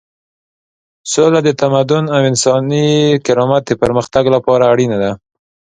[1.11, 2.87] سوله د تمدن او انساني
[3.25, 5.11] کرامت د پرمختګ لپاره اړینه ده.